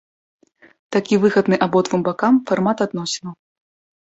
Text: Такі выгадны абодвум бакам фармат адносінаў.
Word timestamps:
Такі 0.95 1.19
выгадны 1.25 1.59
абодвум 1.65 2.01
бакам 2.09 2.33
фармат 2.53 2.77
адносінаў. 2.87 3.33